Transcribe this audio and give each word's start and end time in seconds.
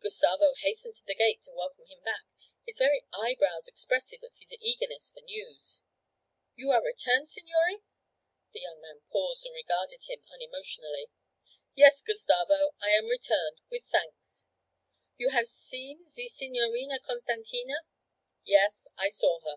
Gustavo 0.00 0.54
hastened 0.60 0.94
to 0.94 1.04
the 1.04 1.14
gate 1.16 1.42
to 1.42 1.50
welcome 1.50 1.86
him 1.86 2.00
back, 2.04 2.22
his 2.64 2.78
very 2.78 3.04
eyebrows 3.12 3.66
expressive 3.66 4.20
of 4.22 4.30
his 4.38 4.52
eagerness 4.60 5.10
for 5.10 5.18
news. 5.22 5.82
'You 6.54 6.70
are 6.70 6.80
returned, 6.84 7.28
signore?' 7.28 7.82
The 8.52 8.60
young 8.60 8.80
man 8.80 9.00
paused 9.10 9.44
and 9.44 9.52
regarded 9.56 10.04
him 10.04 10.22
unemotionally. 10.32 11.10
'Yes, 11.74 12.00
Gustavo, 12.00 12.76
I 12.80 12.90
am 12.90 13.08
returned 13.08 13.58
with 13.72 13.82
thanks.' 13.86 14.46
'You 15.16 15.30
have 15.30 15.48
seen 15.48 16.04
ze 16.06 16.28
Signorina 16.28 17.00
Costantina?' 17.00 17.82
'Yes, 18.44 18.86
I 18.96 19.08
saw 19.08 19.40
her.' 19.40 19.56